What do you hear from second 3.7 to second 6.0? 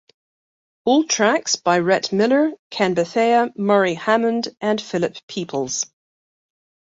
Hammond and Philip Peeples.